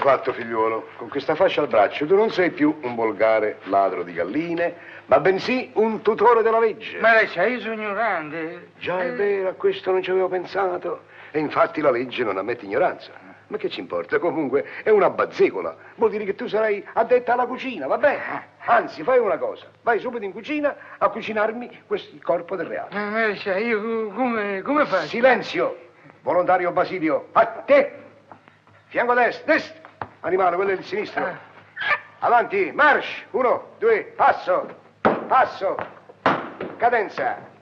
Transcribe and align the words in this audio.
Fatto, 0.00 0.32
figliuolo, 0.32 0.90
con 0.96 1.08
questa 1.08 1.34
fascia 1.34 1.60
al 1.60 1.66
braccio 1.66 2.06
tu 2.06 2.14
non 2.14 2.30
sei 2.30 2.52
più 2.52 2.78
un 2.82 2.94
volgare 2.94 3.58
ladro 3.64 4.04
di 4.04 4.12
galline, 4.12 4.72
ma 5.06 5.18
bensì 5.18 5.72
un 5.74 6.02
tutore 6.02 6.42
della 6.42 6.60
legge. 6.60 7.00
Ma 7.00 7.14
lei 7.14 7.26
sa, 7.26 7.44
io 7.44 7.58
sono 7.58 7.72
ignorante. 7.74 8.68
Già 8.78 9.00
è 9.02 9.08
Eh, 9.08 9.10
vero, 9.10 9.48
a 9.48 9.52
questo 9.54 9.90
non 9.90 10.00
ci 10.00 10.10
avevo 10.10 10.28
pensato. 10.28 11.00
E 11.32 11.40
infatti 11.40 11.80
la 11.80 11.90
legge 11.90 12.22
non 12.22 12.38
ammette 12.38 12.64
ignoranza. 12.64 13.10
Ma 13.48 13.56
che 13.56 13.68
ci 13.68 13.80
importa? 13.80 14.20
Comunque 14.20 14.66
è 14.84 14.90
una 14.90 15.10
bazzecola. 15.10 15.74
Vuol 15.96 16.10
dire 16.10 16.22
che 16.24 16.36
tu 16.36 16.46
sarai 16.46 16.82
addetta 16.92 17.32
alla 17.32 17.46
cucina, 17.46 17.88
va 17.88 17.98
bene? 17.98 18.22
Anzi, 18.66 19.02
fai 19.02 19.18
una 19.18 19.36
cosa. 19.36 19.66
Vai 19.82 19.98
subito 19.98 20.24
in 20.24 20.30
cucina 20.30 20.76
a 20.96 21.08
cucinarmi 21.08 21.82
questo 21.88 22.14
corpo 22.22 22.54
del 22.54 22.66
reale. 22.66 22.90
Ma 22.94 23.10
ma 23.10 23.26
lei 23.26 23.36
sa, 23.38 23.56
io 23.56 23.82
co- 23.82 24.14
come, 24.14 24.62
come 24.62 24.86
faccio? 24.86 25.08
Silenzio! 25.08 25.76
Volontario 26.22 26.70
Basilio, 26.70 27.30
a 27.32 27.46
te! 27.46 27.92
Fianco 28.86 29.14
destro, 29.14 29.52
destro! 29.52 29.86
Animale, 30.20 30.56
quello 30.56 30.70
è 30.70 30.74
il 30.74 30.84
sinistro. 30.84 31.24
Ah. 31.24 31.38
Avanti, 32.20 32.72
march! 32.72 33.26
Uno, 33.30 33.74
due, 33.78 34.12
passo! 34.16 34.66
Passo! 35.28 35.76
Cadenza! 36.76 37.56